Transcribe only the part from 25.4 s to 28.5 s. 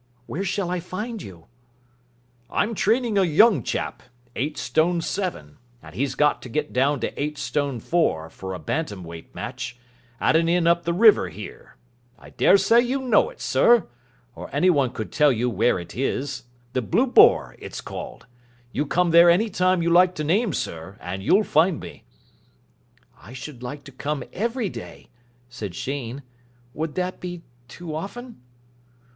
said Sheen. "Would that be too often?"